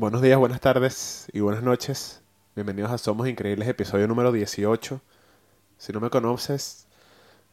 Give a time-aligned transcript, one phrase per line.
[0.00, 2.22] Buenos días, buenas tardes y buenas noches.
[2.54, 4.98] Bienvenidos a Somos Increíbles, episodio número 18.
[5.76, 6.86] Si no me conoces,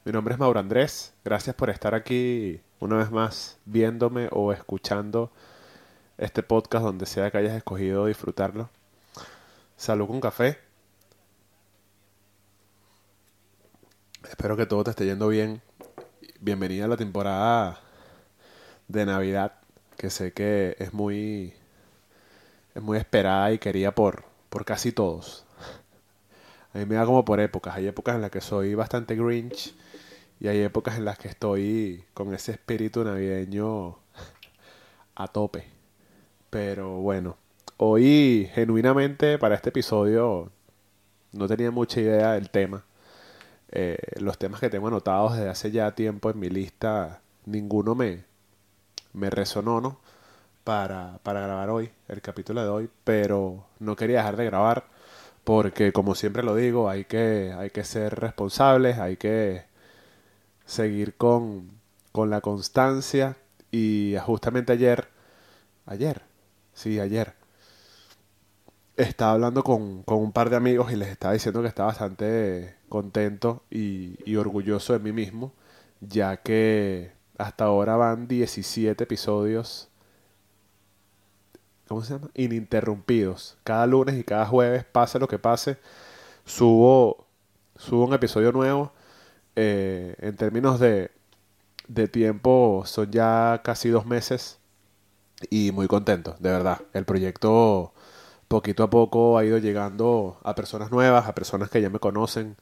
[0.05, 1.13] mi nombre es Mauro Andrés.
[1.25, 5.29] Gracias por estar aquí una vez más viéndome o escuchando
[6.17, 8.69] este podcast donde sea que hayas escogido disfrutarlo.
[9.75, 10.57] Salud con café.
[14.29, 15.61] Espero que todo te esté yendo bien.
[16.39, 17.81] Bienvenida a la temporada
[18.87, 19.55] de Navidad,
[19.97, 21.56] que sé que es muy
[22.77, 25.45] es muy esperada y querida por por casi todos.
[26.73, 27.75] A mí me da como por épocas.
[27.75, 29.75] Hay épocas en las que soy bastante Grinch
[30.39, 33.97] y hay épocas en las que estoy con ese espíritu navideño
[35.15, 35.65] a tope.
[36.51, 37.37] Pero bueno,
[37.77, 40.51] hoy genuinamente para este episodio
[41.33, 42.85] no tenía mucha idea del tema.
[43.71, 48.23] Eh, los temas que tengo anotados desde hace ya tiempo en mi lista, ninguno me,
[49.13, 49.99] me resonó, ¿no?
[50.67, 54.83] Para, para grabar hoy, el capítulo de hoy, pero no quería dejar de grabar
[55.45, 59.63] porque como siempre lo digo, hay que, hay que ser responsables, hay que
[60.65, 61.71] seguir con,
[62.11, 63.37] con la constancia.
[63.71, 65.07] Y justamente ayer,
[65.85, 66.23] ayer,
[66.73, 67.33] sí, ayer,
[68.97, 72.75] estaba hablando con, con, un par de amigos y les estaba diciendo que estaba bastante
[72.89, 75.53] contento y, y, orgulloso de mí mismo,
[76.01, 79.89] ya que hasta ahora van 17 episodios,
[81.87, 82.29] ¿cómo se llama?
[82.35, 83.57] Ininterrumpidos.
[83.63, 85.77] Cada lunes y cada jueves, pase lo que pase,
[86.45, 87.27] subo,
[87.77, 88.93] subo un episodio nuevo.
[89.55, 91.11] Eh, en términos de,
[91.87, 94.59] de tiempo, son ya casi dos meses
[95.49, 96.81] y muy contento, de verdad.
[96.93, 97.93] El proyecto
[98.47, 102.57] poquito a poco ha ido llegando a personas nuevas, a personas que ya me conocen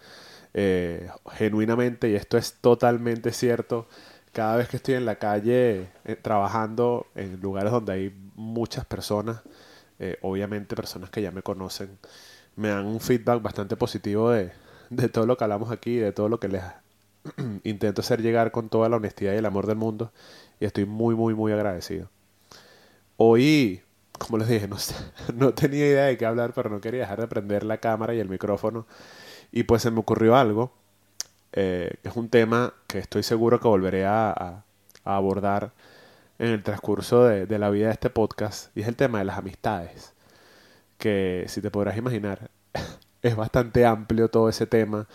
[0.53, 3.87] eh, genuinamente, y esto es totalmente cierto.
[4.35, 9.41] Cada vez que estoy en la calle eh, trabajando en lugares donde hay muchas personas,
[9.97, 11.97] eh, obviamente personas que ya me conocen,
[12.57, 14.51] me dan un feedback bastante positivo de,
[14.89, 16.63] de todo lo que hablamos aquí, de todo lo que les
[17.63, 20.11] intento hacer llegar con toda la honestidad y el amor del mundo,
[20.59, 22.09] y estoy muy, muy, muy agradecido.
[23.15, 23.83] Hoy
[24.17, 24.75] como les dije, no,
[25.33, 28.19] no tenía idea de qué hablar, pero no quería dejar de prender la cámara y
[28.19, 28.85] el micrófono.
[29.53, 30.73] Y pues se me ocurrió algo,
[31.55, 34.63] eh, es un tema que estoy seguro que volveré a,
[35.03, 35.71] abordar
[36.39, 39.37] en el transcurso de, la vida de este podcast, y es el tema de las
[39.37, 40.13] amistades.
[40.97, 42.49] Que si te podrás imaginar,
[43.21, 45.07] es bastante amplio todo ese tema,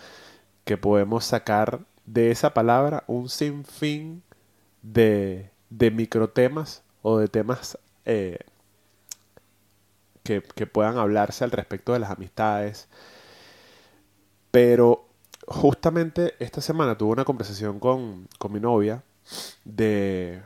[0.65, 4.23] que podemos sacar de esa palabra un sinfín
[4.81, 8.39] de, de microtemas o de temas eh,
[10.23, 12.87] que, puedan hablarse al respecto de las amistades.
[14.51, 15.07] Pero
[15.47, 19.03] justamente esta semana tuve una conversación con, con mi novia
[19.65, 20.41] de,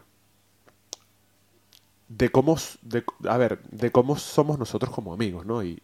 [2.07, 2.57] de cómo,
[3.27, 5.63] a ver, de cómo somos nosotros como amigos, ¿no?
[5.63, 5.81] Y,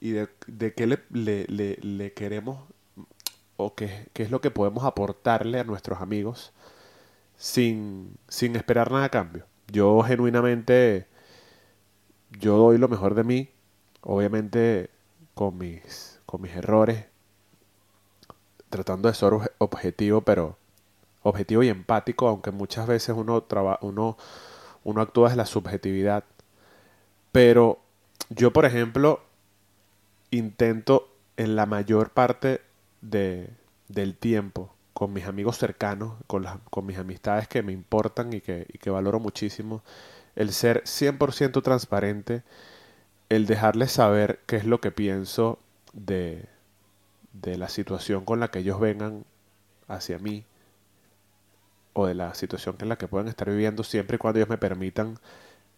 [0.00, 2.58] y, de, de, qué le, le, le, le queremos
[3.56, 6.52] o qué, qué, es lo que podemos aportarle a nuestros amigos
[7.36, 9.46] sin, sin esperar nada a cambio.
[9.68, 11.06] Yo genuinamente
[12.38, 13.48] yo doy lo mejor de mí,
[14.00, 14.90] obviamente
[15.34, 17.06] con mis, con mis errores,
[18.72, 20.56] tratando de ser objetivo, pero
[21.22, 24.16] objetivo y empático, aunque muchas veces uno, traba, uno,
[24.82, 26.24] uno actúa desde la subjetividad.
[27.30, 27.78] Pero
[28.30, 29.20] yo, por ejemplo,
[30.30, 32.62] intento en la mayor parte
[33.02, 33.50] de,
[33.88, 38.40] del tiempo con mis amigos cercanos, con, las, con mis amistades que me importan y
[38.40, 39.82] que, y que valoro muchísimo,
[40.34, 42.42] el ser 100% transparente,
[43.28, 45.58] el dejarles saber qué es lo que pienso
[45.92, 46.46] de,
[47.32, 49.24] de la situación con la que ellos vengan
[49.88, 50.44] hacia mí
[51.94, 54.58] o de la situación en la que puedan estar viviendo siempre y cuando ellos me
[54.58, 55.18] permitan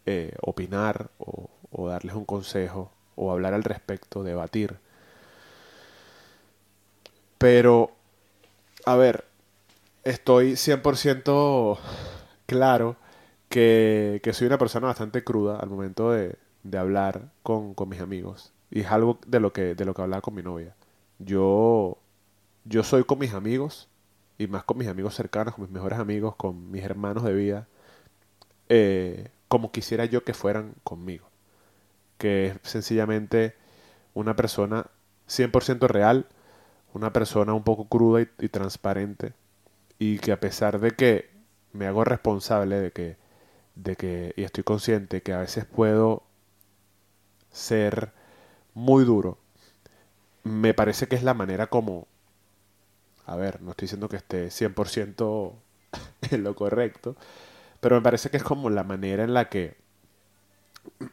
[0.07, 1.51] eh, opinar o,
[1.89, 4.79] darles un consejo o hablar al respecto, debatir.
[7.39, 7.91] Pero,
[8.87, 9.25] a ver,
[10.05, 11.79] estoy 100%
[12.47, 12.97] claro
[13.49, 18.53] que, soy una persona bastante cruda al momento de, de hablar con, con, mis amigos.
[18.71, 20.75] Y es algo de lo que, de lo que hablaba con mi novia.
[21.19, 21.99] Yo,
[22.65, 23.89] yo soy con mis amigos,
[24.39, 27.69] y más con mis amigos cercanos, con mis mejores amigos, con mis hermanos de vida,
[28.69, 31.27] eh, como quisiera yo que fueran conmigo.
[32.19, 33.55] Que es sencillamente
[34.15, 34.87] una persona
[35.29, 36.27] 100% real,
[36.95, 39.35] una persona un poco cruda y, y transparente,
[39.99, 41.31] y que a pesar de que
[41.73, 43.17] me hago responsable de que
[43.75, 46.23] de que, y estoy consciente que a veces puedo
[47.51, 48.13] ser
[48.75, 49.39] muy duro,
[50.45, 52.07] me parece que es la manera como,
[53.27, 55.55] a ver, no estoy diciendo que esté 100%
[56.31, 57.17] en lo correcto,
[57.81, 59.77] pero me parece que es como la manera en la que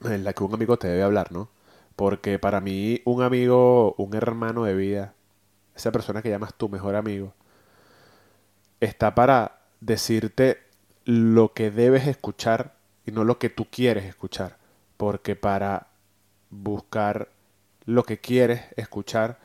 [0.04, 1.50] en la que un amigo te debe hablar, ¿no?
[1.96, 5.14] Porque para mí un amigo, un hermano de vida,
[5.76, 7.34] esa persona que llamas tu mejor amigo,
[8.80, 10.60] está para decirte
[11.06, 12.76] lo que debes escuchar
[13.06, 14.58] y no lo que tú quieres escuchar.
[14.98, 15.88] Porque para
[16.50, 17.30] buscar
[17.86, 19.40] lo que quieres escuchar,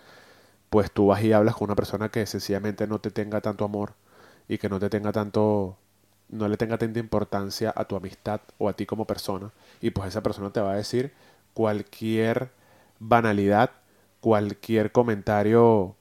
[0.71, 3.95] pues tú vas y hablas con una persona que sencillamente no te tenga tanto amor
[4.49, 5.77] y que no te tenga tanto,
[6.29, 9.53] no le tenga tanta importancia a tu amistad o a ti como persona.
[9.81, 11.13] Y pues esa persona te va a decir
[11.55, 12.51] cualquier
[13.01, 13.71] banalidad,
[14.21, 15.97] cualquier comentario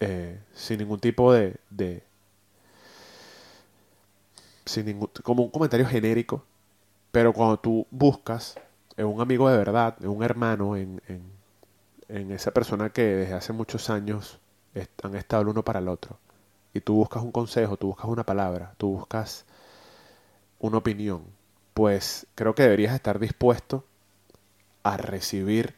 [0.00, 2.02] eh, sin ningún tipo de, de
[4.64, 6.44] sin ningún, como un comentario genérico,
[7.12, 8.56] pero cuando tú buscas
[8.96, 11.22] en un amigo de verdad, en un hermano, en, en,
[12.08, 14.38] en esa persona que desde hace muchos años
[15.02, 16.18] han estado el uno para el otro,
[16.72, 19.44] y tú buscas un consejo, tú buscas una palabra, tú buscas
[20.58, 21.24] una opinión,
[21.74, 23.84] pues creo que deberías estar dispuesto
[24.82, 25.74] a recibir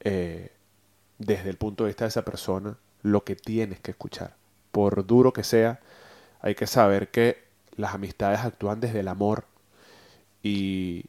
[0.00, 0.52] eh,
[1.18, 4.36] desde el punto de vista de esa persona lo que tienes que escuchar.
[4.72, 5.80] Por duro que sea,
[6.40, 7.44] hay que saber que
[7.76, 9.44] las amistades actúan desde el amor
[10.42, 11.06] y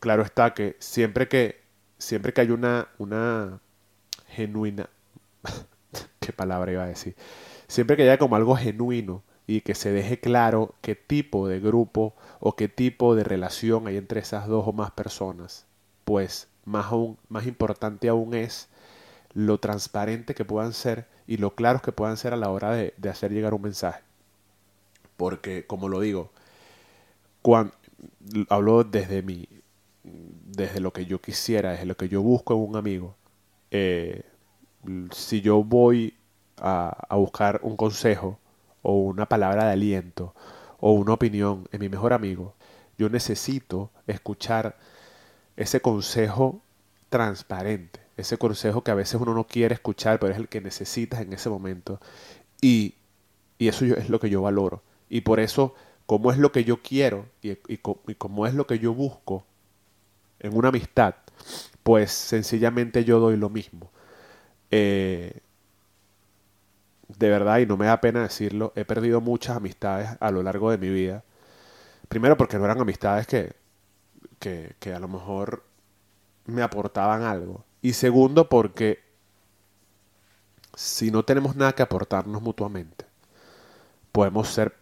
[0.00, 1.59] claro está que siempre que
[2.00, 3.60] siempre que hay una una
[4.28, 4.88] genuina
[6.20, 7.14] qué palabra iba a decir
[7.68, 12.14] siempre que haya como algo genuino y que se deje claro qué tipo de grupo
[12.40, 15.66] o qué tipo de relación hay entre esas dos o más personas
[16.04, 18.68] pues más aún más importante aún es
[19.32, 22.94] lo transparente que puedan ser y lo claros que puedan ser a la hora de,
[22.96, 24.02] de hacer llegar un mensaje.
[25.16, 26.32] Porque como lo digo
[27.42, 27.72] cuando
[28.48, 29.48] hablo desde mi
[30.46, 33.16] desde lo que yo quisiera desde lo que yo busco en un amigo
[33.70, 34.22] eh,
[35.12, 36.14] si yo voy
[36.56, 38.38] a, buscar un consejo
[38.82, 40.34] o una palabra de aliento
[40.78, 42.54] o una opinión en mi mejor amigo
[42.98, 44.76] yo necesito escuchar
[45.56, 46.60] ese consejo
[47.08, 51.20] transparente ese consejo que a veces uno no quiere escuchar, pero es el que necesitas
[51.20, 52.00] en ese momento.
[52.60, 52.94] Y,
[53.58, 54.82] y eso es lo que yo valoro.
[55.08, 55.74] Y por eso,
[56.06, 59.44] como es lo que yo quiero y, y, como es lo que yo busco
[60.40, 61.14] en una amistad,
[61.82, 63.90] pues sencillamente yo doy lo mismo.
[64.70, 65.40] Eh,
[67.18, 70.70] de verdad, y no me da pena decirlo, he perdido muchas amistades a lo largo
[70.70, 71.24] de mi vida.
[72.08, 73.54] Primero porque no eran amistades que,
[74.38, 75.64] que, que a lo mejor
[76.46, 77.64] me aportaban algo.
[77.82, 79.00] Y segundo porque
[80.74, 83.04] si no tenemos nada que aportarnos mutuamente,
[84.12, 84.74] podemos ser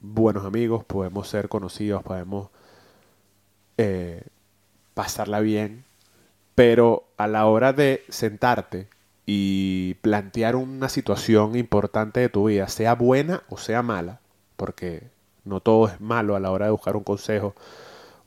[0.00, 2.50] buenos amigos, podemos ser conocidos, podemos
[3.78, 4.22] eh,
[4.94, 5.84] pasarla bien,
[6.54, 8.88] pero a la hora de sentarte
[9.26, 14.20] y plantear una situación importante de tu vida, sea buena o sea mala,
[14.56, 15.04] porque
[15.44, 17.54] no todo es malo a la hora de buscar un consejo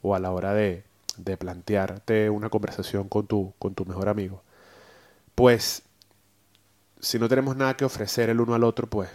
[0.01, 0.83] o a la hora de,
[1.17, 4.41] de plantearte una conversación con tu, con tu mejor amigo,
[5.35, 5.83] pues
[6.99, 9.09] si no tenemos nada que ofrecer el uno al otro, pues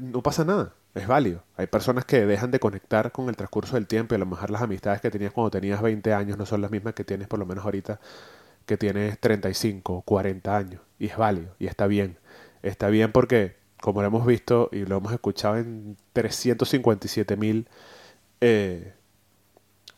[0.00, 1.42] no pasa nada, es válido.
[1.56, 4.50] Hay personas que dejan de conectar con el transcurso del tiempo y a lo mejor
[4.50, 7.38] las amistades que tenías cuando tenías 20 años no son las mismas que tienes por
[7.38, 8.00] lo menos ahorita
[8.66, 10.80] que tienes 35 o 40 años.
[10.98, 12.18] Y es válido y está bien.
[12.62, 17.68] Está bien porque, como lo hemos visto y lo hemos escuchado en 357 mil
[18.40, 18.92] eh,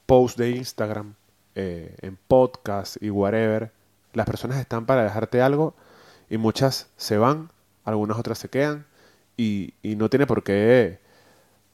[0.07, 1.15] post de Instagram,
[1.55, 3.73] eh, en podcast y whatever,
[4.13, 5.75] las personas están para dejarte algo
[6.31, 7.51] y muchas se van,
[7.85, 8.87] algunas otras se quedan
[9.37, 11.01] y, y no tiene por qué,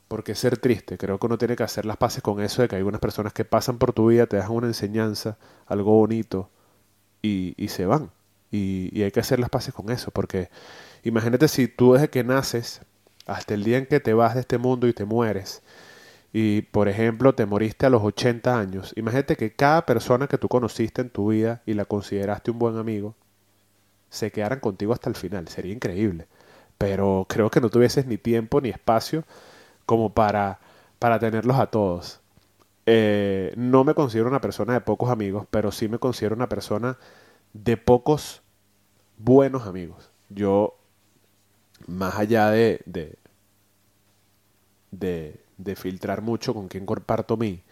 [0.09, 0.99] por qué ser triste.
[0.99, 3.33] Creo que uno tiene que hacer las paces con eso de que hay algunas personas
[3.33, 6.51] que pasan por tu vida, te dejan una enseñanza, algo bonito
[7.23, 8.11] y, y se van.
[8.51, 10.51] Y, y hay que hacer las paces con eso porque
[11.05, 12.83] imagínate si tú desde que naces
[13.27, 15.63] hasta el día en que te vas de este mundo y te mueres,
[16.33, 20.49] y por ejemplo te moriste a los 80 años, imagínate que cada persona que tú
[20.49, 23.15] conociste en tu vida y la consideraste un buen amigo,
[24.11, 26.27] se quedaran contigo hasta el final, sería increíble.
[26.79, 29.25] Pero creo que no tuvieses ni tiempo ni espacio
[29.87, 30.61] como para,
[30.99, 32.21] para tenerlos a todos.
[32.87, 36.99] Eh, no me considero una persona de pocos amigos, pero sí me considero una persona
[37.55, 38.43] de pocos
[39.19, 40.11] buenos amigos.
[40.31, 40.77] Yo,
[41.87, 42.83] más allá de,
[44.91, 47.63] de, de filtrar mucho con quién comparto mi,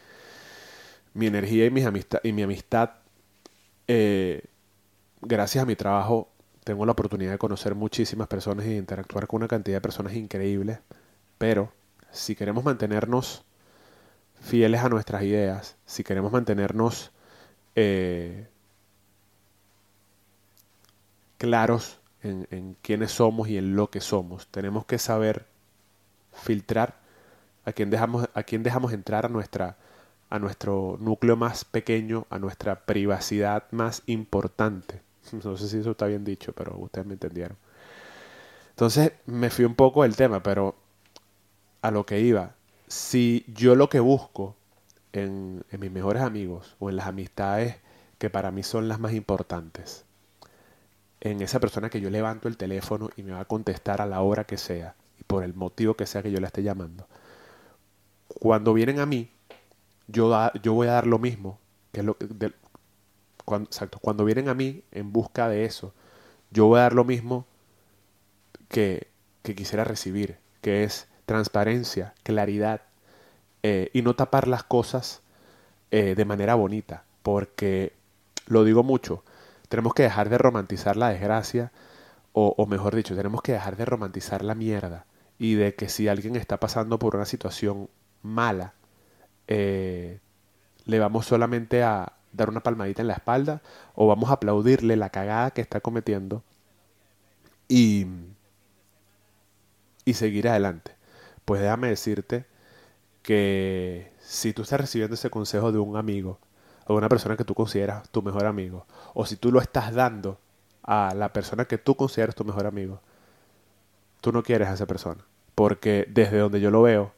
[1.15, 2.91] mi energía y, mis amistad, y mi amistad.
[3.89, 4.45] Eh,
[5.23, 6.29] gracias a mi trabajo
[6.67, 10.15] tengo la oportunidad de conocer muchísimas personas y de interactuar con una cantidad de personas
[10.15, 10.81] increíbles,
[11.39, 11.73] pero
[12.11, 13.45] si queremos mantenernos
[14.41, 17.13] fieles a nuestras ideas, si queremos mantenernos
[17.77, 18.49] eh,
[21.39, 25.47] claros en, en quiénes somos y en lo que somos, tenemos que saber
[26.33, 26.97] filtrar
[27.65, 29.77] a quién dejamos, a quién dejamos entrar a nuestra,
[30.31, 35.06] a nuestro núcleo más pequeño, a nuestra privacidad más importante.
[35.45, 37.57] No sé si eso está bien dicho, pero ustedes me entendieron.
[38.71, 40.77] Entonces me fui un poco del tema, pero
[41.83, 42.55] a lo que iba,
[42.89, 44.55] si yo lo que busco
[45.13, 47.77] en, en mis mejores amigos o en las amistades
[48.19, 50.05] que para mí son las más importantes,
[51.21, 54.21] en esa persona que yo levanto el teléfono y me va a contestar a la
[54.23, 57.07] hora que sea y por el motivo que sea que yo la esté llamando,
[58.29, 59.31] cuando vienen a mí,
[60.09, 61.59] yo, yo voy a dar lo mismo,
[61.93, 62.17] que es lo
[63.47, 65.95] cuando, exacto, cuando vienen a mí en busca de eso,
[66.51, 67.47] yo voy a dar lo mismo
[68.69, 69.09] que,
[69.43, 72.83] que quisiera recibir, que es transparencia, claridad,
[73.63, 75.23] eh, y no tapar las cosas
[75.91, 77.95] eh, de manera bonita, porque
[78.47, 79.25] lo digo mucho,
[79.69, 81.73] tenemos que dejar de romantizar la desgracia,
[82.39, 85.07] o, mejor dicho, tenemos que dejar de romantizar la mierda,
[85.39, 87.89] y de que si alguien está pasando por una situación
[88.23, 88.75] mala,
[89.49, 90.21] eh,
[90.85, 93.63] le vamos solamente a dar una palmadita en la espalda
[93.95, 96.43] o vamos a aplaudirle la cagada que está cometiendo
[97.69, 98.07] y,
[100.05, 100.93] y seguir adelante.
[101.45, 102.47] Pues déjame decirte
[103.23, 106.39] que si tú estás recibiendo ese consejo de un amigo
[106.87, 109.93] o de una persona que tú consideras tu mejor amigo, o si tú lo estás
[109.95, 110.39] dando
[110.83, 113.01] a la persona que tú consideras tu mejor amigo,
[114.21, 115.25] tú no quieres a esa persona.
[115.55, 117.13] Porque desde donde yo lo veo,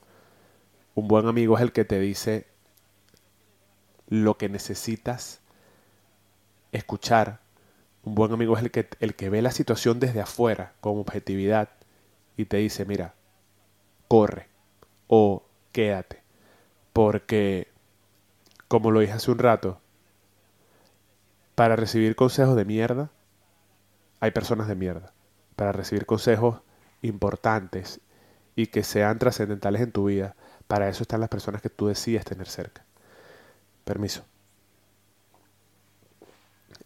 [0.94, 2.46] un buen amigo es el que te dice
[4.08, 5.40] lo que necesitas
[6.72, 7.40] escuchar.
[8.04, 11.68] Un buen amigo es el que, el que ve la situación desde afuera con objetividad
[12.36, 13.14] y te dice, mira,
[14.06, 14.48] corre
[15.08, 16.22] o quédate.
[16.92, 17.68] Porque,
[18.66, 19.80] como lo dije hace un rato,
[21.54, 23.10] para recibir consejos de mierda,
[24.20, 25.12] hay personas de mierda.
[25.56, 26.60] Para recibir consejos
[27.02, 28.00] importantes
[28.56, 30.36] y que sean trascendentales en tu vida,
[30.66, 32.84] para eso están las personas que tú decides tener cerca.
[33.88, 34.22] Permiso.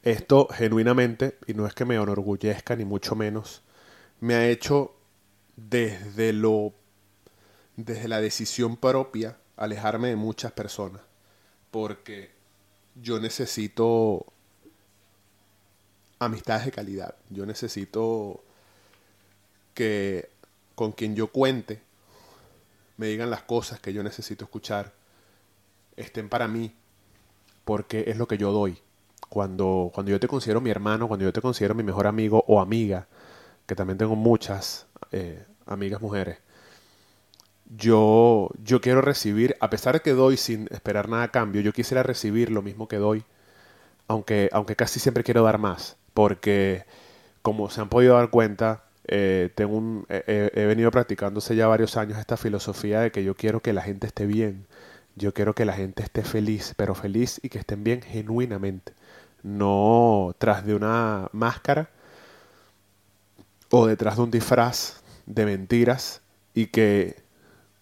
[0.04, 3.64] Esto genuinamente, y no es que me enorgullezca ni mucho menos,
[4.20, 4.94] me ha hecho
[5.56, 6.74] desde lo
[7.74, 11.02] desde la decisión propia alejarme de muchas personas
[11.72, 12.30] porque
[12.94, 14.24] yo necesito
[16.20, 17.16] amistades de calidad.
[17.30, 18.44] Yo necesito
[19.74, 20.30] que
[20.76, 21.82] con quien yo cuente
[22.96, 24.92] me digan las cosas que yo necesito escuchar,
[25.96, 26.76] estén para mí,
[27.64, 28.78] porque es lo que yo doy.
[29.28, 32.60] Cuando, cuando yo te considero mi hermano, cuando yo te considero mi mejor amigo o
[32.60, 33.08] amiga,
[33.66, 36.38] que también tengo muchas eh, amigas mujeres,
[37.76, 41.72] yo, yo quiero recibir, a pesar de que doy sin esperar nada a cambio, yo
[41.72, 43.24] quisiera recibir lo mismo que doy,
[44.08, 46.84] aunque, aunque casi siempre quiero dar más, porque
[47.42, 52.36] como se han podido dar cuenta, eh, tengo he venido practicándose ya varios años esta
[52.36, 54.66] filosofía de que yo quiero que la gente esté bien,
[55.16, 58.94] yo quiero que la gente esté feliz, pero feliz y que estén bien genuinamente,
[59.42, 61.90] no tras de una máscara
[63.70, 66.22] o detrás de un disfraz de mentiras
[66.54, 67.22] y que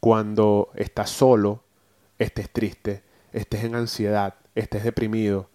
[0.00, 1.62] cuando estás solo
[2.18, 5.50] estés triste, estés en ansiedad, estés deprimido.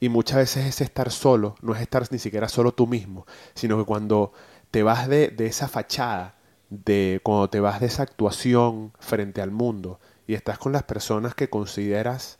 [0.00, 3.78] Y muchas veces ese estar solo no es estar ni siquiera solo tú mismo, sino
[3.78, 4.32] que cuando
[4.70, 6.36] te vas de, de esa fachada,
[6.70, 11.34] de cuando te vas de esa actuación frente al mundo y estás con las personas
[11.34, 12.38] que consideras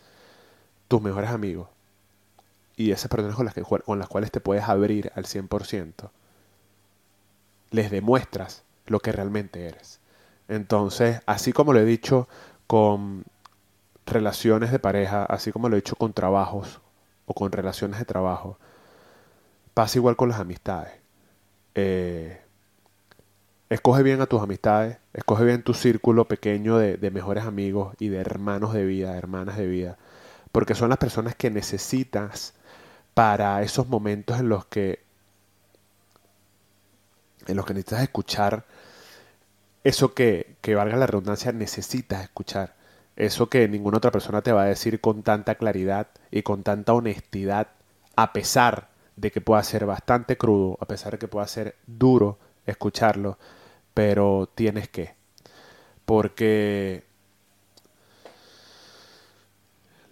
[0.87, 1.67] tus mejores amigos
[2.77, 6.11] y esas personas con las, que, con las cuales te puedes abrir al 100%,
[7.73, 9.99] les demuestras lo que realmente eres.
[10.47, 12.29] Entonces, así como lo he dicho
[12.69, 13.25] con
[14.07, 16.81] relaciones de pareja, así como lo he dicho con trabajos
[17.27, 18.57] o con relaciones de trabajo,
[19.75, 20.93] pasa igual con las amistades.
[21.75, 22.41] Eh,
[23.71, 28.09] escoge bien a tus amistades, escoge bien tu círculo pequeño de, de, mejores amigos y
[28.09, 29.97] de hermanos de vida, hermanas de vida,
[30.53, 32.55] porque son las personas que necesitas
[33.15, 35.01] para esos momentos en los que
[37.47, 38.65] en los que necesitas escuchar
[39.85, 42.75] eso que, que valga la redundancia, necesitas escuchar.
[43.17, 46.93] Eso que ninguna otra persona te va a decir con tanta claridad y con tanta
[46.93, 47.69] honestidad,
[48.17, 52.39] a pesar de que pueda ser bastante crudo, a pesar de que pueda ser duro
[52.67, 53.39] escucharlo,
[53.95, 55.15] pero tienes que.
[56.05, 57.05] Porque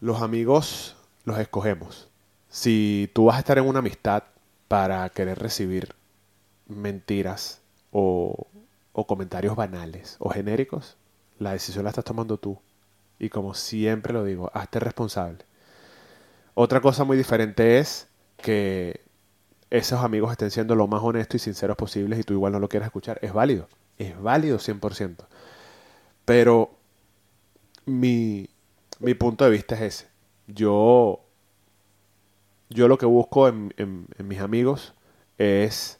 [0.00, 2.08] los amigos los escogemos.
[2.48, 4.24] Si tú vas a estar en una amistad
[4.68, 5.94] para querer recibir
[6.66, 8.46] mentiras o,
[8.92, 10.96] o comentarios banales o genéricos,
[11.38, 12.60] la decisión la estás tomando tú.
[13.18, 15.44] Y como siempre lo digo, hazte responsable.
[16.54, 19.07] Otra cosa muy diferente es que
[19.70, 22.68] esos amigos estén siendo lo más honestos y sinceros posibles y tú igual no lo
[22.68, 25.16] quieras escuchar, es válido, es válido 100%.
[26.24, 26.70] Pero
[27.86, 28.48] mi,
[29.00, 30.08] mi punto de vista es ese.
[30.46, 31.20] Yo,
[32.70, 34.94] yo lo que busco en, en, mis amigos
[35.36, 35.98] es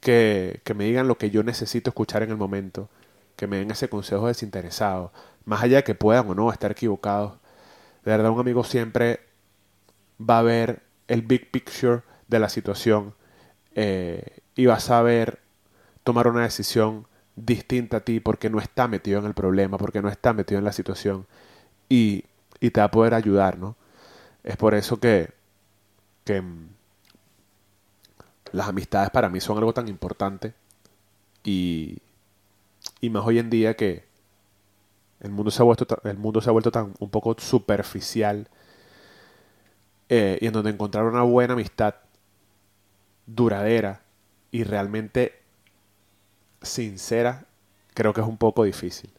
[0.00, 2.88] que, que, me digan lo que yo necesito escuchar en el momento,
[3.36, 5.12] que me den ese consejo desinteresado,
[5.44, 7.38] más allá de que puedan o no estar equivocados.
[8.04, 9.20] De verdad, un amigo siempre
[10.18, 13.14] va a ver el big picture de la situación
[13.74, 15.40] eh, y va a saber
[16.04, 17.06] tomar una decisión
[17.36, 20.64] distinta a ti porque no está metido en el problema, porque no está metido en
[20.64, 21.26] la situación
[21.88, 22.24] y,
[22.60, 23.76] y te va a poder ayudar, ¿no?
[24.44, 25.30] Es por eso que,
[26.24, 26.68] que mm,
[28.52, 30.54] las amistades para mí son algo tan importante
[31.44, 31.98] y,
[33.00, 34.04] y más hoy en día que
[35.20, 38.48] el mundo se ha vuelto, el mundo se ha vuelto tan un poco superficial
[40.08, 41.94] eh, y en donde encontrar una buena amistad
[43.34, 44.02] duradera
[44.50, 45.40] y realmente
[46.62, 47.46] sincera
[47.94, 49.10] creo que es un poco difícil.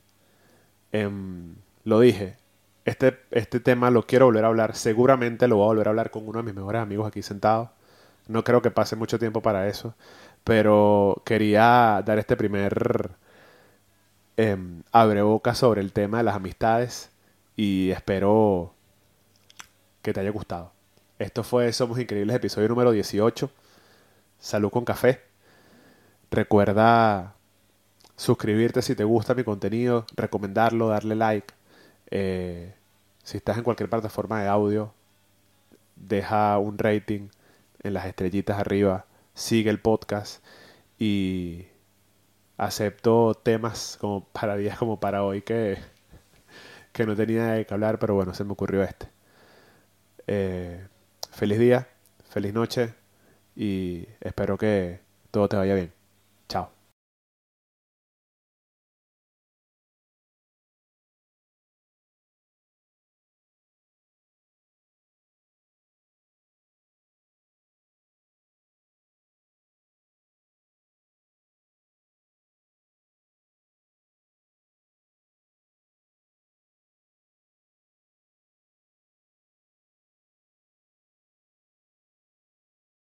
[0.91, 2.37] Em, lo dije,
[2.85, 6.11] este, este tema lo quiero volver a hablar, seguramente lo voy a volver a hablar
[6.11, 7.71] con uno de mis mejores amigos aquí sentado.
[8.27, 9.95] No creo que pase mucho tiempo para eso,
[10.43, 13.11] pero quería dar este primer
[14.37, 14.57] eh,
[14.91, 17.11] abre boca sobre el tema de las amistades
[17.55, 18.73] y espero
[20.01, 20.71] que te haya gustado.
[21.19, 23.51] Esto fue Somos Increíbles, episodio número 18.
[24.41, 25.21] Salud con café.
[26.31, 27.35] Recuerda
[28.15, 31.53] suscribirte si te gusta mi contenido, recomendarlo, darle like.
[32.09, 32.73] Eh,
[33.23, 34.95] si estás en cualquier plataforma de audio,
[35.95, 37.29] deja un rating
[37.83, 39.05] en las estrellitas arriba,
[39.35, 40.43] sigue el podcast
[40.97, 41.67] y
[42.57, 45.77] acepto temas como para días como para hoy que,
[46.93, 49.07] que no tenía de qué hablar, pero bueno, se me ocurrió este.
[50.25, 50.87] Eh,
[51.31, 51.87] feliz día,
[52.29, 53.00] feliz noche
[53.55, 54.99] y espero que
[55.31, 55.91] todo te vaya bien.
[56.49, 56.80] Chao.